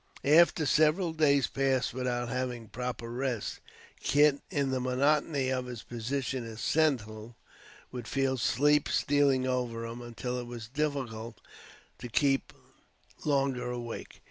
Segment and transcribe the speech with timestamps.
[0.25, 3.59] After several days passed without having proper rest,
[4.01, 7.35] Kit, in the monotony of his position as sentinel,
[7.91, 11.39] would feel sleep stealing over him, until it was difficult
[11.99, 12.51] to keep
[13.25, 14.19] longer awake.